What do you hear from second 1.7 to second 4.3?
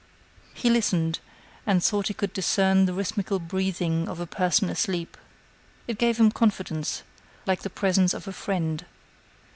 thought he could discern the rhythmical breathing of a